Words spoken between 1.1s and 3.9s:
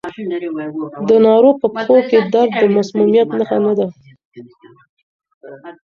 ناروغ په پښو کې درد د مسمومیت نښه نه ده.